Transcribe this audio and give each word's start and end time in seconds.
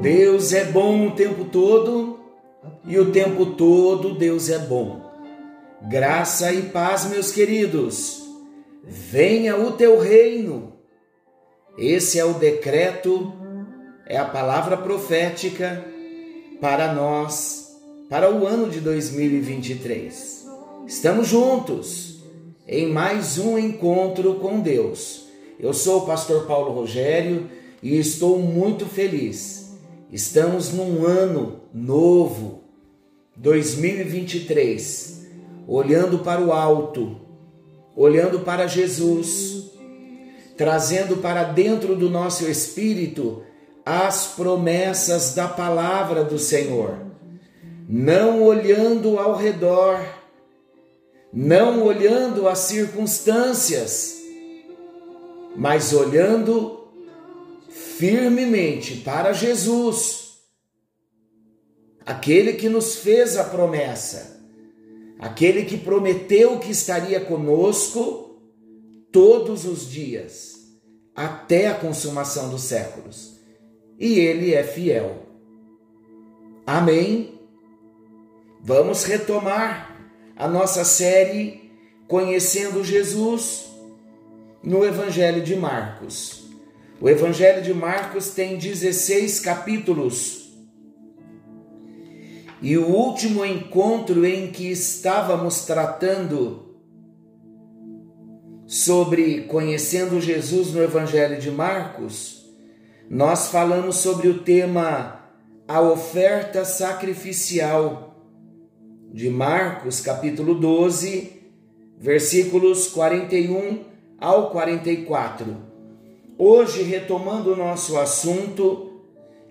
Deus 0.00 0.54
é 0.54 0.64
bom 0.64 1.08
o 1.08 1.10
tempo 1.10 1.44
todo 1.44 2.20
e 2.86 2.98
o 2.98 3.12
tempo 3.12 3.44
todo 3.44 4.14
Deus 4.14 4.48
é 4.48 4.58
bom. 4.58 5.02
Graça 5.82 6.50
e 6.50 6.62
paz, 6.62 7.04
meus 7.10 7.30
queridos. 7.30 8.26
Venha 8.82 9.54
o 9.54 9.72
teu 9.72 10.00
reino. 10.00 10.72
Esse 11.76 12.18
é 12.18 12.24
o 12.24 12.32
decreto, 12.32 13.34
é 14.06 14.16
a 14.16 14.24
palavra 14.24 14.78
profética 14.78 15.84
para 16.58 16.94
nós, 16.94 17.68
para 18.08 18.32
o 18.32 18.46
ano 18.46 18.70
de 18.70 18.80
2023. 18.80 20.47
Estamos 20.88 21.28
juntos 21.28 22.24
em 22.66 22.90
mais 22.90 23.36
um 23.36 23.58
encontro 23.58 24.36
com 24.36 24.58
Deus. 24.58 25.26
Eu 25.60 25.74
sou 25.74 25.98
o 25.98 26.06
pastor 26.06 26.46
Paulo 26.46 26.72
Rogério 26.72 27.46
e 27.82 27.98
estou 27.98 28.38
muito 28.38 28.86
feliz. 28.86 29.76
Estamos 30.10 30.72
num 30.72 31.04
ano 31.04 31.60
novo, 31.74 32.62
2023, 33.36 35.26
olhando 35.66 36.20
para 36.20 36.40
o 36.40 36.54
alto, 36.54 37.20
olhando 37.94 38.40
para 38.40 38.66
Jesus, 38.66 39.70
trazendo 40.56 41.18
para 41.18 41.44
dentro 41.44 41.94
do 41.96 42.08
nosso 42.08 42.48
espírito 42.48 43.42
as 43.84 44.28
promessas 44.28 45.34
da 45.34 45.48
palavra 45.48 46.24
do 46.24 46.38
Senhor, 46.38 46.94
não 47.86 48.42
olhando 48.42 49.18
ao 49.18 49.36
redor, 49.36 50.17
não 51.32 51.82
olhando 51.82 52.48
as 52.48 52.58
circunstâncias, 52.60 54.16
mas 55.56 55.92
olhando 55.92 56.88
firmemente 57.68 58.96
para 58.96 59.32
Jesus, 59.32 60.38
aquele 62.06 62.54
que 62.54 62.68
nos 62.68 62.96
fez 62.96 63.36
a 63.36 63.44
promessa, 63.44 64.40
aquele 65.18 65.64
que 65.64 65.76
prometeu 65.76 66.58
que 66.58 66.70
estaria 66.70 67.20
conosco 67.20 68.40
todos 69.12 69.64
os 69.64 69.90
dias, 69.90 70.54
até 71.14 71.66
a 71.66 71.74
consumação 71.74 72.48
dos 72.50 72.62
séculos 72.62 73.38
e 73.98 74.20
Ele 74.20 74.54
é 74.54 74.62
fiel. 74.62 75.26
Amém? 76.64 77.40
Vamos 78.60 79.04
retomar 79.04 79.87
a 80.38 80.46
nossa 80.46 80.84
série 80.84 81.68
Conhecendo 82.06 82.82
Jesus 82.82 83.66
no 84.62 84.84
Evangelho 84.84 85.42
de 85.42 85.54
Marcos. 85.54 86.44
O 87.00 87.08
Evangelho 87.08 87.60
de 87.60 87.74
Marcos 87.74 88.30
tem 88.30 88.56
16 88.56 89.40
capítulos. 89.40 90.48
E 92.62 92.78
o 92.78 92.86
último 92.86 93.44
encontro 93.44 94.24
em 94.24 94.50
que 94.50 94.70
estávamos 94.70 95.66
tratando 95.66 96.76
sobre 98.66 99.42
conhecendo 99.42 100.20
Jesus 100.20 100.72
no 100.72 100.82
Evangelho 100.82 101.38
de 101.38 101.50
Marcos, 101.50 102.48
nós 103.10 103.48
falamos 103.48 103.96
sobre 103.96 104.28
o 104.28 104.38
tema 104.38 105.20
a 105.66 105.80
oferta 105.80 106.64
sacrificial 106.64 108.07
de 109.12 109.30
Marcos, 109.30 110.00
capítulo 110.00 110.54
12, 110.54 111.32
versículos 111.98 112.88
41 112.88 113.84
ao 114.18 114.50
44. 114.50 115.56
Hoje, 116.36 116.82
retomando 116.82 117.52
o 117.52 117.56
nosso 117.56 117.98
assunto, 117.98 119.02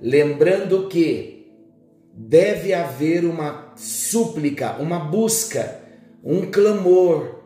lembrando 0.01 0.87
que 0.87 1.47
deve 2.13 2.73
haver 2.73 3.25
uma 3.25 3.73
súplica, 3.75 4.77
uma 4.79 4.99
busca, 4.99 5.81
um 6.23 6.49
clamor 6.49 7.43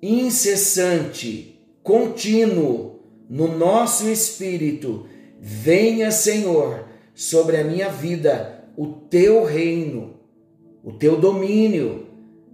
incessante, 0.00 1.60
contínuo 1.82 3.00
no 3.28 3.48
nosso 3.56 4.08
espírito 4.08 5.06
Venha, 5.44 6.12
Senhor, 6.12 6.84
sobre 7.12 7.56
a 7.56 7.64
minha 7.64 7.88
vida 7.88 8.64
o 8.76 8.86
teu 8.86 9.44
reino, 9.44 10.20
o 10.82 10.92
teu 10.92 11.16
domínio, 11.16 12.06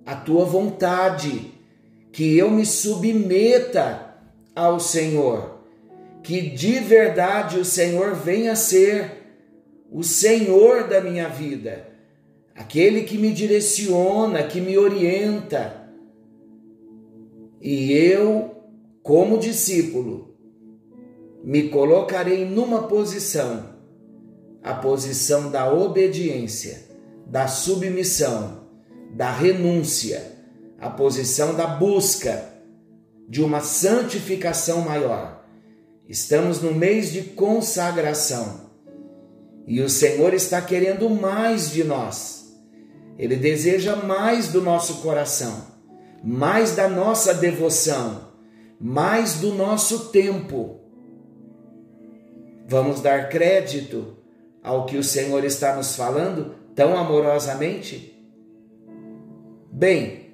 a 0.04 0.14
tua 0.14 0.44
vontade, 0.44 1.52
que 2.12 2.36
eu 2.36 2.50
me 2.50 2.66
submeta 2.66 4.14
ao 4.54 4.80
Senhor, 4.80 5.60
que 6.22 6.40
de 6.40 6.72
verdade 6.80 7.58
o 7.58 7.64
Senhor 7.64 8.14
venha 8.14 8.56
ser 8.56 9.18
o 9.90 10.02
Senhor 10.02 10.88
da 10.88 11.00
minha 11.00 11.28
vida, 11.28 11.88
aquele 12.54 13.02
que 13.02 13.16
me 13.16 13.32
direciona, 13.32 14.42
que 14.42 14.60
me 14.60 14.76
orienta. 14.76 15.88
E 17.60 17.92
eu, 17.92 18.54
como 19.02 19.38
discípulo, 19.38 20.34
me 21.42 21.68
colocarei 21.68 22.44
numa 22.44 22.82
posição, 22.88 23.76
a 24.62 24.74
posição 24.74 25.50
da 25.50 25.72
obediência, 25.72 26.87
da 27.28 27.46
submissão, 27.46 28.66
da 29.14 29.30
renúncia, 29.30 30.32
a 30.80 30.88
posição 30.88 31.54
da 31.54 31.66
busca 31.66 32.52
de 33.28 33.42
uma 33.42 33.60
santificação 33.60 34.80
maior. 34.80 35.44
Estamos 36.08 36.62
no 36.62 36.72
mês 36.72 37.12
de 37.12 37.22
consagração 37.22 38.70
e 39.66 39.80
o 39.82 39.88
Senhor 39.88 40.32
está 40.32 40.62
querendo 40.62 41.10
mais 41.10 41.70
de 41.70 41.84
nós. 41.84 42.56
Ele 43.18 43.36
deseja 43.36 43.96
mais 43.96 44.48
do 44.48 44.62
nosso 44.62 45.02
coração, 45.02 45.66
mais 46.24 46.74
da 46.74 46.88
nossa 46.88 47.34
devoção, 47.34 48.28
mais 48.80 49.34
do 49.34 49.52
nosso 49.52 50.08
tempo 50.10 50.78
Vamos 52.70 53.00
dar 53.00 53.30
crédito 53.30 54.18
ao 54.62 54.84
que 54.84 54.98
o 54.98 55.02
Senhor 55.02 55.42
está 55.42 55.74
nos 55.74 55.96
falando 55.96 56.54
tão 56.78 56.96
amorosamente? 56.96 58.16
Bem, 59.72 60.30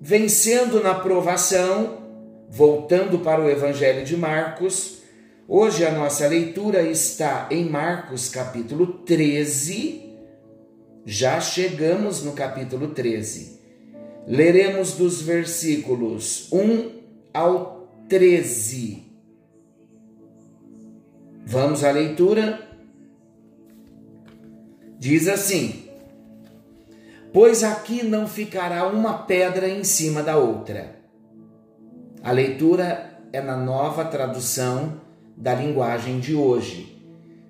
vencendo 0.00 0.82
na 0.82 0.92
provação, 0.92 1.98
voltando 2.50 3.20
para 3.20 3.40
o 3.40 3.48
Evangelho 3.48 4.04
de 4.04 4.16
Marcos, 4.16 5.02
hoje 5.46 5.86
a 5.86 5.92
nossa 5.92 6.26
leitura 6.26 6.82
está 6.82 7.46
em 7.48 7.64
Marcos 7.64 8.28
capítulo 8.28 8.88
13. 9.04 10.16
Já 11.06 11.40
chegamos 11.40 12.24
no 12.24 12.32
capítulo 12.32 12.88
13. 12.88 13.60
Leremos 14.26 14.94
dos 14.94 15.22
versículos 15.22 16.52
1 16.52 16.90
ao 17.32 17.88
13. 18.08 19.04
Vamos 21.46 21.84
à 21.84 21.92
leitura. 21.92 22.67
Diz 24.98 25.28
assim: 25.28 25.84
Pois 27.32 27.62
aqui 27.62 28.02
não 28.02 28.26
ficará 28.26 28.86
uma 28.88 29.18
pedra 29.18 29.68
em 29.68 29.84
cima 29.84 30.22
da 30.22 30.36
outra. 30.36 30.96
A 32.22 32.32
leitura 32.32 33.20
é 33.32 33.40
na 33.40 33.56
nova 33.56 34.04
tradução 34.04 35.00
da 35.36 35.54
linguagem 35.54 36.18
de 36.18 36.34
hoje. 36.34 37.00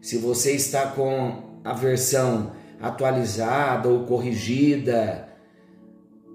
Se 0.01 0.19
você 0.19 0.53
está 0.53 0.89
com 0.89 1.61
a 1.65 1.73
versão 1.73 2.53
atualizada 2.81 3.89
ou 3.89 4.05
corrigida, 4.05 5.29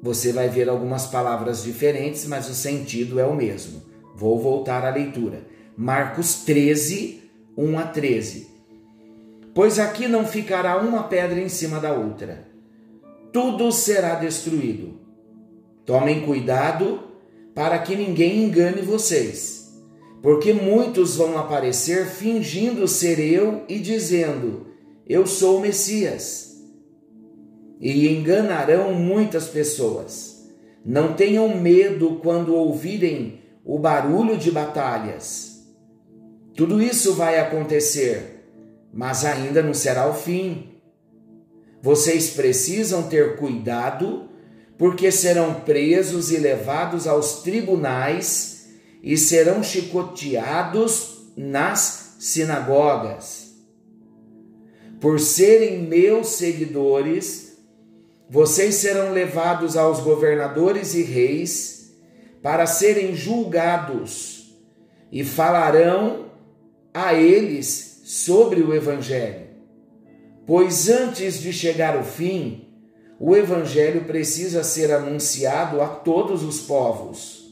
você 0.01 0.33
vai 0.33 0.49
ver 0.49 0.67
algumas 0.67 1.05
palavras 1.05 1.63
diferentes, 1.63 2.25
mas 2.25 2.49
o 2.49 2.55
sentido 2.55 3.19
é 3.19 3.25
o 3.25 3.35
mesmo. 3.35 3.83
Vou 4.15 4.39
voltar 4.39 4.83
à 4.83 4.89
leitura. 4.89 5.45
Marcos 5.77 6.43
13, 6.43 7.21
1 7.55 7.79
a 7.79 7.83
13. 7.83 8.52
Pois 9.53 9.79
aqui 9.79 10.07
não 10.07 10.25
ficará 10.25 10.77
uma 10.77 11.03
pedra 11.03 11.39
em 11.39 11.49
cima 11.49 11.79
da 11.79 11.93
outra, 11.93 12.47
tudo 13.31 13.71
será 13.71 14.15
destruído. 14.15 14.99
Tomem 15.85 16.21
cuidado 16.21 17.01
para 17.53 17.77
que 17.79 17.95
ninguém 17.95 18.43
engane 18.43 18.81
vocês, 18.81 19.73
porque 20.21 20.53
muitos 20.53 21.15
vão 21.15 21.37
aparecer 21.37 22.07
fingindo 22.07 22.87
ser 22.87 23.19
eu 23.19 23.63
e 23.67 23.79
dizendo: 23.79 24.67
Eu 25.07 25.27
sou 25.27 25.57
o 25.57 25.61
Messias. 25.61 26.51
E 27.79 28.07
enganarão 28.07 28.93
muitas 28.93 29.47
pessoas. 29.47 30.49
Não 30.85 31.13
tenham 31.13 31.57
medo 31.57 32.19
quando 32.23 32.55
ouvirem 32.55 33.41
o 33.65 33.77
barulho 33.77 34.37
de 34.37 34.49
batalhas 34.49 35.53
tudo 36.55 36.79
isso 36.79 37.15
vai 37.15 37.39
acontecer, 37.39 38.32
mas 38.93 39.25
ainda 39.25 39.63
não 39.63 39.73
será 39.73 40.07
o 40.07 40.13
fim. 40.13 40.69
Vocês 41.81 42.29
precisam 42.29 43.03
ter 43.09 43.35
cuidado, 43.37 44.29
porque 44.77 45.11
serão 45.11 45.61
presos 45.61 46.31
e 46.31 46.37
levados 46.37 47.07
aos 47.07 47.41
tribunais 47.41 48.67
e 49.01 49.17
serão 49.17 49.63
chicoteados 49.63 51.31
nas 51.35 52.15
sinagogas. 52.19 53.55
Por 55.01 55.19
serem 55.19 55.81
meus 55.81 56.27
seguidores, 56.35 57.57
vocês 58.29 58.75
serão 58.75 59.11
levados 59.11 59.75
aos 59.75 59.99
governadores 59.99 60.93
e 60.93 61.03
reis 61.03 61.93
para 62.41 62.65
serem 62.65 63.15
julgados 63.15 64.57
e 65.11 65.23
falarão 65.23 66.31
a 66.93 67.13
eles 67.13 67.92
sobre 68.13 68.61
o 68.61 68.75
Evangelho. 68.75 69.47
Pois 70.45 70.87
antes 70.87 71.41
de 71.41 71.51
chegar 71.51 71.99
o 71.99 72.03
fim, 72.03 72.67
o 73.19 73.35
Evangelho 73.35 74.03
precisa 74.03 74.63
ser 74.63 74.91
anunciado 74.91 75.81
a 75.81 75.87
todos 75.87 76.43
os 76.43 76.59
povos. 76.59 77.51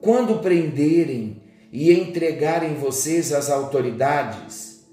Quando 0.00 0.40
prenderem 0.40 1.40
e 1.70 1.92
entregarem 1.92 2.74
vocês 2.74 3.32
às 3.32 3.48
autoridades, 3.48 4.84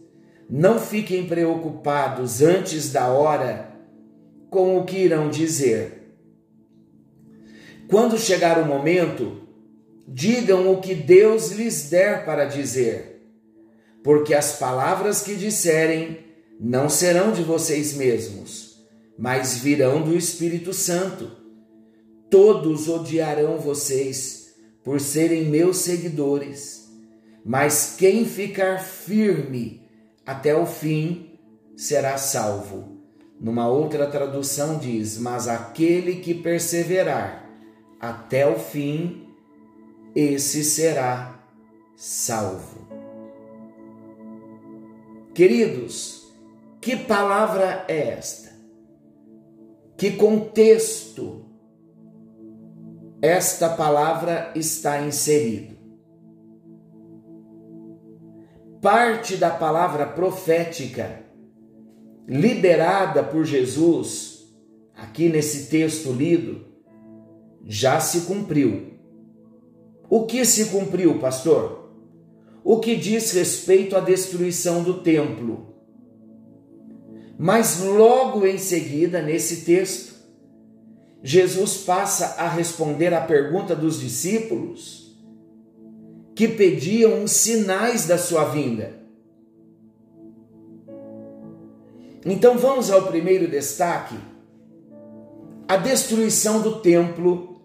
não 0.47 0.79
fiquem 0.79 1.25
preocupados 1.25 2.43
antes 2.43 2.91
da 2.91 3.07
hora 3.07 3.71
com 4.51 4.77
o 4.77 4.85
que 4.85 4.97
irão 4.97 5.31
dizer. 5.31 6.13
Quando 7.89 8.19
chegar 8.19 8.61
o 8.61 8.67
momento, 8.67 9.47
digam 10.07 10.71
o 10.71 10.79
que 10.79 10.93
Deus 10.93 11.49
lhes 11.51 11.89
der 11.89 12.23
para 12.23 12.45
dizer, 12.45 13.10
porque 14.03 14.33
as 14.33 14.57
palavras 14.57 15.21
que 15.21 15.35
disserem 15.35 16.19
não 16.59 16.89
serão 16.89 17.31
de 17.31 17.43
vocês 17.43 17.93
mesmos 17.93 18.71
mas 19.21 19.55
virão 19.55 20.01
do 20.01 20.17
Espírito 20.17 20.73
Santo. 20.73 21.29
Todos 22.27 22.89
odiarão 22.89 23.59
vocês 23.59 24.55
por 24.83 24.99
serem 24.99 25.45
meus 25.45 25.77
seguidores, 25.77 26.89
mas 27.45 27.95
quem 27.95 28.25
ficar 28.25 28.79
firme 28.79 29.87
até 30.25 30.55
o 30.55 30.65
fim 30.65 31.37
será 31.77 32.17
salvo. 32.17 32.97
Numa 33.39 33.67
outra 33.67 34.07
tradução 34.07 34.79
diz: 34.79 35.19
Mas 35.19 35.47
aquele 35.47 36.15
que 36.15 36.33
perseverar 36.33 37.47
até 37.99 38.47
o 38.47 38.57
fim, 38.57 39.27
esse 40.15 40.63
será 40.63 41.39
salvo. 41.95 42.90
Queridos, 45.33 46.31
que 46.79 46.95
palavra 46.95 47.85
é 47.87 48.09
esta? 48.09 48.51
que 50.01 50.13
contexto 50.13 51.45
esta 53.21 53.69
palavra 53.69 54.51
está 54.55 54.99
inserido. 54.99 55.77
Parte 58.81 59.37
da 59.37 59.51
palavra 59.51 60.07
profética 60.07 61.23
liberada 62.27 63.21
por 63.21 63.45
Jesus, 63.45 64.51
aqui 64.95 65.29
nesse 65.29 65.69
texto 65.69 66.11
lido, 66.11 66.65
já 67.63 67.99
se 67.99 68.21
cumpriu. 68.21 68.95
O 70.09 70.25
que 70.25 70.43
se 70.45 70.69
cumpriu, 70.71 71.19
pastor? 71.19 71.80
O 72.71 72.79
que 72.79 72.95
diz 72.95 73.33
respeito 73.33 73.97
à 73.97 73.99
destruição 73.99 74.81
do 74.81 75.01
templo 75.01 75.71
mas 77.43 77.81
logo 77.81 78.45
em 78.45 78.59
seguida, 78.59 79.19
nesse 79.19 79.65
texto, 79.65 80.13
Jesus 81.23 81.77
passa 81.77 82.35
a 82.39 82.47
responder 82.47 83.15
à 83.15 83.21
pergunta 83.21 83.75
dos 83.75 83.99
discípulos 83.99 85.17
que 86.35 86.47
pediam 86.47 87.23
os 87.23 87.31
sinais 87.31 88.05
da 88.05 88.15
sua 88.19 88.45
vinda. 88.45 88.93
Então 92.23 92.59
vamos 92.59 92.91
ao 92.91 93.07
primeiro 93.07 93.47
destaque: 93.47 94.15
a 95.67 95.77
destruição 95.77 96.61
do 96.61 96.79
templo 96.79 97.59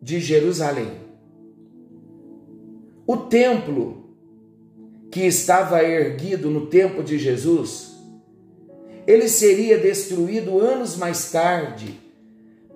de 0.00 0.18
Jerusalém. 0.18 0.92
O 3.06 3.18
templo 3.18 3.99
que 5.10 5.26
estava 5.26 5.82
erguido 5.82 6.50
no 6.50 6.66
tempo 6.66 7.02
de 7.02 7.18
Jesus 7.18 7.90
ele 9.10 9.28
seria 9.28 9.76
destruído 9.76 10.60
anos 10.60 10.96
mais 10.96 11.32
tarde 11.32 12.00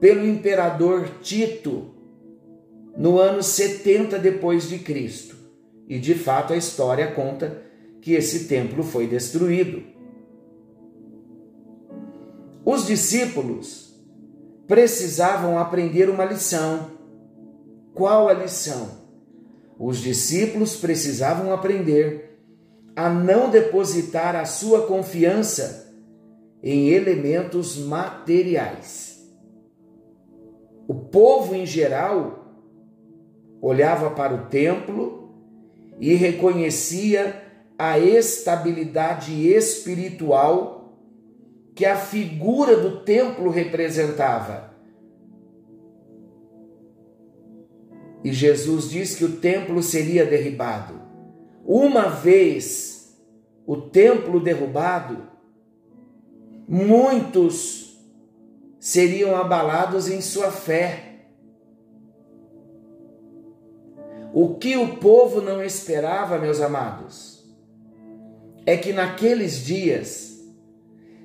pelo 0.01 0.27
imperador 0.27 1.09
Tito, 1.23 1.95
no 2.97 3.19
ano 3.19 3.41
70 3.41 4.19
depois 4.19 4.69
de 4.69 4.79
Cristo. 4.79 5.37
E 5.89 5.99
de 5.99 6.15
fato 6.15 6.53
a 6.53 6.57
história 6.57 7.11
conta 7.13 7.63
que 8.01 8.15
esse 8.15 8.47
templo 8.47 8.83
foi 8.83 9.07
destruído. 9.07 9.83
Os 12.65 12.87
discípulos 12.87 13.95
precisavam 14.67 15.59
aprender 15.59 16.09
uma 16.09 16.25
lição. 16.25 16.91
Qual 17.95 18.29
a 18.29 18.33
lição? 18.33 19.05
Os 19.79 19.99
discípulos 19.99 20.75
precisavam 20.75 21.53
aprender 21.53 22.24
a 22.97 23.09
não 23.09 23.51
depositar 23.51 24.37
a 24.37 24.45
sua 24.45 24.87
confiança 24.87 25.93
em 26.63 26.89
elementos 26.89 27.77
materiais. 27.77 29.23
O 30.87 30.95
povo 30.95 31.55
em 31.55 31.67
geral 31.67 32.45
olhava 33.61 34.11
para 34.11 34.35
o 34.35 34.47
templo 34.47 35.35
e 35.99 36.15
reconhecia 36.15 37.43
a 37.79 37.99
estabilidade 37.99 39.49
espiritual 39.49 40.99
que 41.75 41.85
a 41.85 41.97
figura 41.97 42.77
do 42.77 43.01
templo 43.01 43.51
representava. 43.51 44.73
E 48.23 48.33
Jesus 48.33 48.89
diz 48.89 49.17
que 49.17 49.25
o 49.25 49.37
templo 49.37 49.83
seria 49.83 50.25
derribado. 50.25 51.04
Uma 51.67 52.09
vez 52.09 53.17
o 53.67 53.77
templo 53.77 54.39
derrubado, 54.39 55.27
muitos 56.69 57.99
seriam 58.79 59.35
abalados 59.35 60.11
em 60.11 60.21
sua 60.21 60.51
fé. 60.51 61.23
O 64.35 64.57
que 64.57 64.77
o 64.77 64.97
povo 64.97 65.41
não 65.41 65.63
esperava, 65.63 66.39
meus 66.39 66.61
amados, 66.61 67.43
é 68.67 68.77
que 68.77 68.93
naqueles 68.93 69.65
dias 69.65 70.35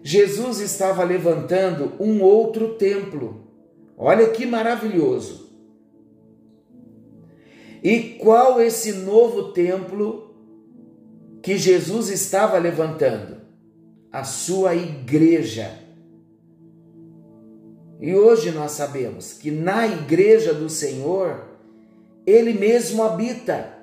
Jesus 0.02 0.60
estava 0.60 1.04
levantando 1.04 1.94
um 2.00 2.22
outro 2.22 2.76
templo. 2.76 3.48
Olha 3.98 4.30
que 4.30 4.46
maravilhoso. 4.46 5.50
E 7.84 8.18
qual 8.22 8.62
esse 8.62 8.94
novo 8.94 9.52
templo 9.52 10.29
que 11.42 11.58
Jesus 11.58 12.10
estava 12.10 12.58
levantando? 12.58 13.40
a 14.12 14.24
sua 14.24 14.76
igreja. 14.76 15.72
E 18.00 18.16
hoje 18.16 18.52
nós 18.52 18.72
sabemos 18.72 19.34
que 19.34 19.52
na 19.52 19.86
igreja 19.86 20.54
do 20.54 20.70
Senhor, 20.70 21.44
Ele 22.26 22.54
mesmo 22.54 23.04
habita. 23.04 23.78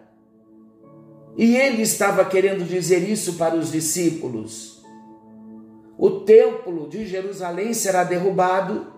E 1.37 1.57
Ele 1.57 1.83
estava 1.83 2.25
querendo 2.25 2.67
dizer 2.67 3.09
isso 3.09 3.35
para 3.35 3.55
os 3.55 3.71
discípulos. 3.71 4.83
O 5.99 6.11
templo 6.21 6.89
de 6.89 7.07
Jerusalém 7.07 7.73
será 7.73 8.05
derrubado 8.05 8.95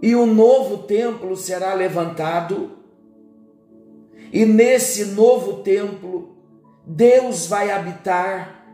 e 0.00 0.14
o 0.14 0.26
novo 0.26 0.84
templo 0.84 1.36
será 1.36 1.74
levantado, 1.74 2.77
e 4.32 4.44
nesse 4.44 5.06
novo 5.06 5.62
templo 5.62 6.36
Deus 6.86 7.46
vai 7.46 7.70
habitar, 7.70 8.66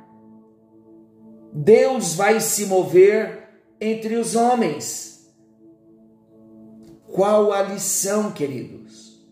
Deus 1.52 2.14
vai 2.14 2.40
se 2.40 2.66
mover 2.66 3.48
entre 3.80 4.16
os 4.16 4.34
homens. 4.34 5.34
Qual 7.12 7.52
a 7.52 7.62
lição, 7.62 8.32
queridos? 8.32 9.24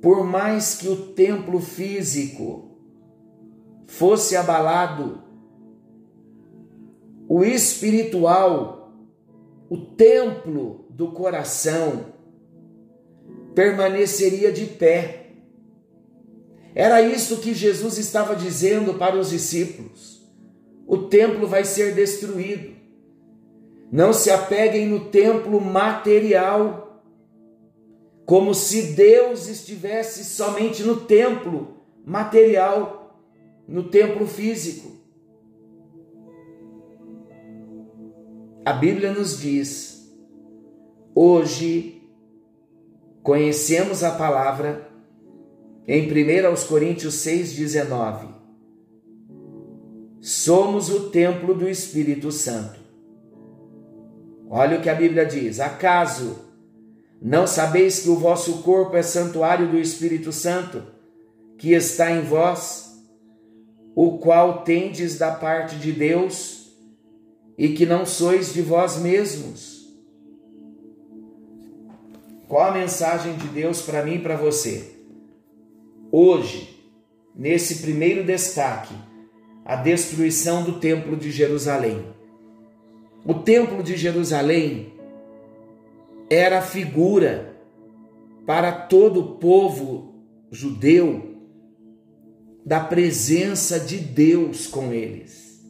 Por 0.00 0.24
mais 0.24 0.76
que 0.76 0.88
o 0.88 1.12
templo 1.12 1.60
físico 1.60 2.70
fosse 3.86 4.36
abalado, 4.36 5.22
o 7.28 7.44
espiritual, 7.44 8.92
o 9.68 9.76
templo 9.76 10.86
do 10.90 11.12
coração, 11.12 12.06
permaneceria 13.54 14.52
de 14.52 14.66
pé 14.66 15.20
era 16.74 17.02
isso 17.02 17.38
que 17.38 17.52
Jesus 17.52 17.98
estava 17.98 18.36
dizendo 18.36 18.94
para 18.94 19.16
os 19.16 19.30
discípulos. 19.30 20.24
O 20.86 20.98
templo 20.98 21.46
vai 21.46 21.64
ser 21.64 21.94
destruído. 21.94 22.74
Não 23.90 24.12
se 24.12 24.30
apeguem 24.30 24.86
no 24.86 25.06
templo 25.06 25.60
material, 25.60 27.04
como 28.24 28.54
se 28.54 28.92
Deus 28.92 29.48
estivesse 29.48 30.24
somente 30.24 30.84
no 30.84 31.00
templo 31.00 31.76
material, 32.04 33.20
no 33.66 33.88
templo 33.88 34.26
físico. 34.26 34.92
A 38.64 38.72
Bíblia 38.72 39.12
nos 39.12 39.40
diz: 39.40 40.14
hoje 41.12 41.99
conhecemos 43.22 44.02
a 44.02 44.12
palavra 44.12 44.88
em 45.86 46.06
1 46.06 46.66
Coríntios 46.68 47.14
6,19. 47.16 48.28
Somos 50.20 50.90
o 50.90 51.10
templo 51.10 51.54
do 51.54 51.68
Espírito 51.68 52.30
Santo. 52.30 52.78
Olha 54.48 54.78
o 54.78 54.82
que 54.82 54.90
a 54.90 54.94
Bíblia 54.94 55.24
diz: 55.24 55.60
acaso 55.60 56.38
não 57.22 57.46
sabeis 57.46 58.00
que 58.00 58.08
o 58.08 58.16
vosso 58.16 58.62
corpo 58.62 58.96
é 58.96 59.02
santuário 59.02 59.68
do 59.68 59.78
Espírito 59.78 60.32
Santo, 60.32 60.82
que 61.58 61.72
está 61.72 62.10
em 62.10 62.22
vós, 62.22 62.90
o 63.94 64.18
qual 64.18 64.62
tendes 64.62 65.18
da 65.18 65.30
parte 65.30 65.76
de 65.76 65.92
Deus? 65.92 66.60
e 67.60 67.74
que 67.74 67.84
não 67.84 68.06
sois 68.06 68.54
de 68.54 68.62
vós 68.62 68.96
mesmos. 68.96 69.79
Qual 72.50 72.64
a 72.64 72.72
mensagem 72.72 73.36
de 73.36 73.46
Deus 73.46 73.80
para 73.80 74.04
mim 74.04 74.16
e 74.16 74.18
para 74.18 74.34
você? 74.34 74.96
Hoje, 76.10 76.84
nesse 77.32 77.80
primeiro 77.80 78.24
destaque, 78.24 78.92
a 79.64 79.76
destruição 79.76 80.64
do 80.64 80.80
Templo 80.80 81.16
de 81.16 81.30
Jerusalém. 81.30 82.04
O 83.24 83.34
Templo 83.34 83.84
de 83.84 83.96
Jerusalém 83.96 84.92
era 86.28 86.58
a 86.58 86.62
figura 86.62 87.54
para 88.44 88.72
todo 88.72 89.20
o 89.20 89.34
povo 89.36 90.12
judeu 90.50 91.36
da 92.66 92.80
presença 92.80 93.78
de 93.78 93.96
Deus 93.98 94.66
com 94.66 94.92
eles. 94.92 95.64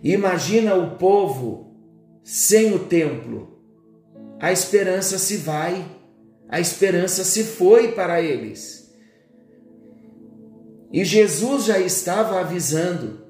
Imagina 0.00 0.76
o 0.76 0.96
povo 0.96 1.74
sem 2.22 2.72
o 2.72 2.78
templo. 2.78 3.55
A 4.38 4.52
esperança 4.52 5.18
se 5.18 5.38
vai, 5.38 5.84
a 6.48 6.60
esperança 6.60 7.24
se 7.24 7.42
foi 7.42 7.92
para 7.92 8.20
eles. 8.20 8.94
E 10.92 11.04
Jesus 11.04 11.64
já 11.64 11.78
estava 11.78 12.40
avisando: 12.40 13.26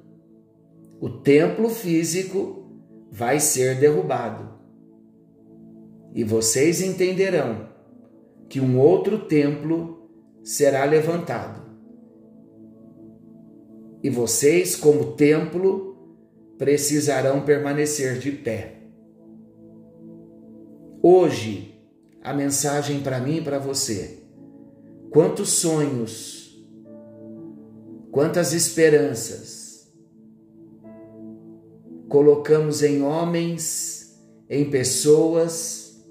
o 1.01 1.09
templo 1.09 1.69
físico 1.69 2.65
vai 3.11 3.41
ser 3.41 3.79
derrubado. 3.79 4.57
E 6.15 6.25
vocês 6.25 6.81
entenderão 6.81 7.69
que 8.49 8.61
um 8.61 8.79
outro 8.79 9.27
templo 9.27 10.09
será 10.43 10.85
levantado. 10.85 11.67
E 14.03 14.09
vocês, 14.09 14.77
como 14.77 15.13
templo, 15.13 15.97
precisarão 16.57 17.45
permanecer 17.45 18.19
de 18.19 18.31
pé. 18.31 18.77
Hoje, 21.09 21.73
a 22.21 22.35
mensagem 22.35 23.01
para 23.01 23.21
mim 23.21 23.37
e 23.37 23.41
para 23.41 23.61
você: 23.61 24.25
quantos 25.09 25.51
sonhos, 25.51 26.67
quantas 28.11 28.53
esperanças 28.53 29.89
colocamos 32.09 32.83
em 32.83 33.03
homens, 33.03 34.21
em 34.51 34.69
pessoas, 34.69 36.05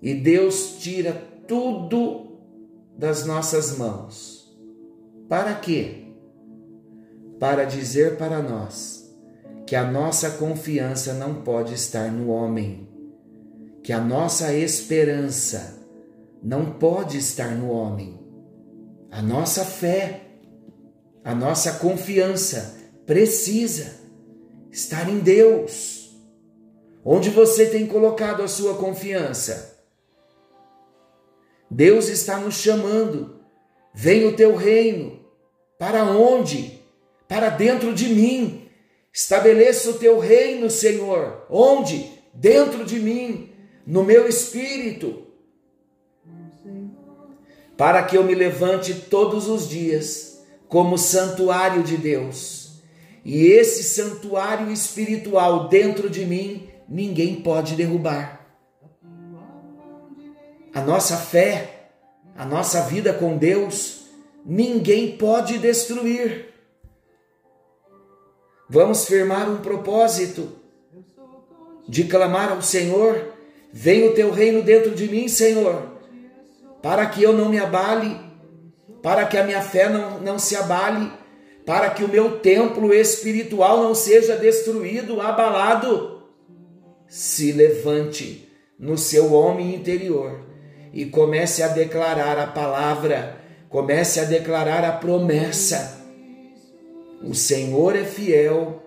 e 0.00 0.14
Deus 0.14 0.76
tira 0.78 1.12
tudo 1.48 2.38
das 2.96 3.26
nossas 3.26 3.76
mãos. 3.76 4.56
Para 5.28 5.56
quê? 5.56 6.04
Para 7.40 7.64
dizer 7.64 8.16
para 8.16 8.40
nós 8.40 9.12
que 9.66 9.74
a 9.74 9.90
nossa 9.90 10.30
confiança 10.30 11.14
não 11.14 11.42
pode 11.42 11.74
estar 11.74 12.12
no 12.12 12.28
homem, 12.28 12.94
que 13.86 13.92
a 13.92 14.00
nossa 14.00 14.52
esperança 14.52 15.80
não 16.42 16.72
pode 16.72 17.18
estar 17.18 17.54
no 17.54 17.70
homem. 17.70 18.18
A 19.12 19.22
nossa 19.22 19.64
fé, 19.64 20.22
a 21.22 21.32
nossa 21.32 21.74
confiança 21.74 22.80
precisa 23.06 23.94
estar 24.72 25.08
em 25.08 25.20
Deus. 25.20 26.18
Onde 27.04 27.30
você 27.30 27.66
tem 27.66 27.86
colocado 27.86 28.42
a 28.42 28.48
sua 28.48 28.74
confiança? 28.74 29.78
Deus 31.70 32.08
está 32.08 32.38
nos 32.40 32.56
chamando. 32.56 33.36
Vem 33.94 34.26
o 34.26 34.34
teu 34.34 34.56
reino. 34.56 35.24
Para 35.78 36.02
onde? 36.02 36.82
Para 37.28 37.50
dentro 37.50 37.94
de 37.94 38.08
mim 38.08 38.66
Estabeleça 39.16 39.88
o 39.88 39.94
teu 39.94 40.18
reino, 40.18 40.68
Senhor. 40.68 41.46
Onde? 41.48 42.12
Dentro 42.34 42.84
de 42.84 43.00
mim, 43.00 43.55
no 43.86 44.02
meu 44.02 44.26
espírito. 44.26 45.22
Para 47.76 48.02
que 48.02 48.16
eu 48.16 48.24
me 48.24 48.34
levante 48.34 48.94
todos 48.94 49.48
os 49.48 49.68
dias 49.68 50.44
como 50.68 50.98
santuário 50.98 51.82
de 51.82 51.96
Deus. 51.96 52.82
E 53.24 53.46
esse 53.46 53.82
santuário 53.82 54.70
espiritual 54.72 55.68
dentro 55.68 56.08
de 56.08 56.24
mim, 56.24 56.68
ninguém 56.88 57.42
pode 57.42 57.74
derrubar. 57.74 58.46
A 60.72 60.80
nossa 60.80 61.16
fé, 61.16 61.90
a 62.36 62.44
nossa 62.44 62.82
vida 62.82 63.12
com 63.12 63.36
Deus, 63.36 64.06
ninguém 64.44 65.16
pode 65.16 65.58
destruir. 65.58 66.54
Vamos 68.68 69.06
firmar 69.06 69.48
um 69.48 69.58
propósito 69.58 70.52
de 71.88 72.04
clamar 72.04 72.52
ao 72.52 72.62
Senhor: 72.62 73.32
Venha 73.72 74.10
o 74.10 74.14
teu 74.14 74.30
reino 74.30 74.62
dentro 74.62 74.94
de 74.94 75.08
mim, 75.08 75.28
Senhor, 75.28 76.00
para 76.82 77.06
que 77.06 77.22
eu 77.22 77.32
não 77.32 77.48
me 77.48 77.58
abale, 77.58 78.16
para 79.02 79.24
que 79.26 79.36
a 79.36 79.44
minha 79.44 79.60
fé 79.60 79.88
não, 79.88 80.20
não 80.20 80.38
se 80.38 80.56
abale, 80.56 81.12
para 81.64 81.90
que 81.90 82.04
o 82.04 82.08
meu 82.08 82.38
templo 82.38 82.94
espiritual 82.94 83.82
não 83.82 83.94
seja 83.94 84.36
destruído, 84.36 85.20
abalado. 85.20 86.22
Se 87.08 87.52
levante 87.52 88.48
no 88.78 88.96
seu 88.96 89.32
homem 89.32 89.74
interior 89.74 90.40
e 90.92 91.04
comece 91.06 91.62
a 91.62 91.68
declarar 91.68 92.38
a 92.38 92.46
palavra, 92.46 93.36
comece 93.68 94.20
a 94.20 94.24
declarar 94.24 94.84
a 94.84 94.92
promessa 94.92 95.96
o 97.22 97.34
Senhor 97.34 97.96
é 97.96 98.04
fiel 98.04 98.82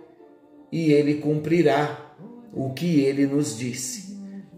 e 0.72 0.94
ele 0.94 1.16
cumprirá 1.16 2.16
o 2.54 2.72
que 2.74 3.02
ele 3.02 3.26
nos 3.26 3.58
disse. 3.58 4.09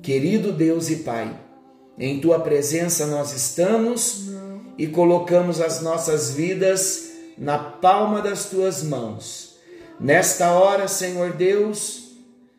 Querido 0.01 0.51
Deus 0.51 0.89
e 0.89 0.97
Pai, 0.97 1.39
em 1.97 2.19
tua 2.19 2.39
presença 2.39 3.05
nós 3.05 3.33
estamos 3.33 4.29
e 4.77 4.87
colocamos 4.87 5.61
as 5.61 5.81
nossas 5.81 6.31
vidas 6.31 7.11
na 7.37 7.57
palma 7.57 8.21
das 8.21 8.45
tuas 8.45 8.83
mãos. 8.83 9.57
Nesta 9.99 10.51
hora, 10.51 10.87
Senhor 10.87 11.33
Deus, 11.33 12.17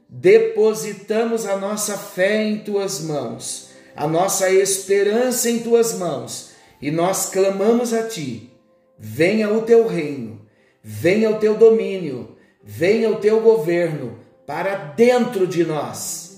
depositamos 0.09 1.47
a 1.47 1.57
nossa 1.57 1.99
fé 1.99 2.45
em 2.45 2.59
tuas 2.59 3.01
mãos, 3.01 3.71
a 3.97 4.07
nossa 4.07 4.51
esperança 4.51 5.51
em 5.51 5.59
tuas 5.59 5.95
mãos 5.95 6.51
e 6.81 6.91
nós 6.91 7.31
clamamos 7.31 7.93
a 7.93 8.07
ti: 8.07 8.53
venha 8.99 9.53
o 9.53 9.63
teu 9.63 9.87
reino 9.87 10.43
venha 10.83 11.31
o 11.31 11.39
teu 11.39 11.55
domínio, 11.55 12.37
venha 12.63 13.09
o 13.09 13.17
teu 13.17 13.41
governo 13.41 14.19
para 14.47 14.75
dentro 14.75 15.47
de 15.47 15.65
nós, 15.65 16.32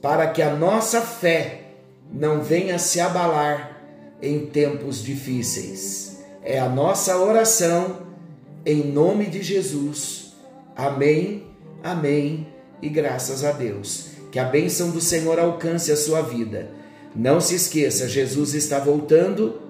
para 0.00 0.28
que 0.28 0.42
a 0.42 0.54
nossa 0.54 1.00
fé 1.00 1.62
não 2.12 2.42
venha 2.42 2.78
se 2.78 3.00
abalar 3.00 3.82
em 4.22 4.46
tempos 4.46 5.02
difíceis. 5.02 6.20
É 6.42 6.58
a 6.58 6.68
nossa 6.68 7.18
oração 7.18 7.98
em 8.64 8.84
nome 8.84 9.26
de 9.26 9.42
Jesus. 9.42 10.34
Amém, 10.76 11.46
amém 11.82 12.46
e 12.80 12.88
graças 12.88 13.44
a 13.44 13.52
Deus. 13.52 14.10
Que 14.32 14.38
a 14.38 14.44
bênção 14.44 14.90
do 14.90 15.00
Senhor 15.00 15.38
alcance 15.38 15.90
a 15.92 15.96
sua 15.96 16.22
vida. 16.22 16.70
Não 17.14 17.40
se 17.40 17.54
esqueça, 17.54 18.08
Jesus 18.08 18.54
está 18.54 18.78
voltando, 18.78 19.60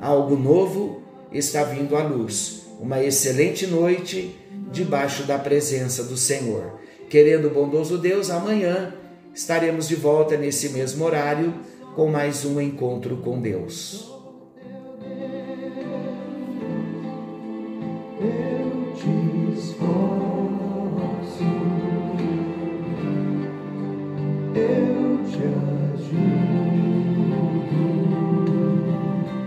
algo 0.00 0.36
novo 0.36 1.02
está 1.30 1.62
vindo 1.62 1.96
à 1.96 2.02
luz 2.02 2.62
uma 2.82 3.00
excelente 3.00 3.64
noite 3.64 4.36
debaixo 4.72 5.22
da 5.22 5.38
presença 5.38 6.02
do 6.02 6.16
Senhor. 6.16 6.80
Querendo 7.08 7.46
o 7.46 7.50
bondoso 7.50 7.96
Deus, 7.96 8.28
amanhã 8.28 8.92
estaremos 9.34 9.88
de 9.88 9.96
volta 9.96 10.36
nesse 10.36 10.68
mesmo 10.70 11.04
horário 11.04 11.54
com 11.94 12.08
mais 12.08 12.44
um 12.44 12.60
encontro 12.60 13.16
com 13.18 13.40
Deus. 13.40 14.11